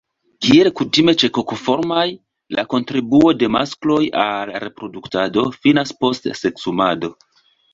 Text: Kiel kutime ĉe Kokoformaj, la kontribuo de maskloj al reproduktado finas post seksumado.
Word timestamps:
Kiel 0.43 0.69
kutime 0.77 1.13
ĉe 1.23 1.27
Kokoformaj, 1.37 2.05
la 2.59 2.65
kontribuo 2.73 3.29
de 3.43 3.51
maskloj 3.59 4.01
al 4.25 4.55
reproduktado 4.65 5.47
finas 5.61 5.95
post 6.03 6.31
seksumado. 6.45 7.13